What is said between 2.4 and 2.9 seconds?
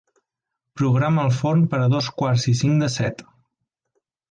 i cinc